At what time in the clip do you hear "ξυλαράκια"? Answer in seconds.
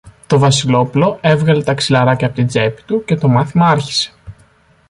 1.73-2.27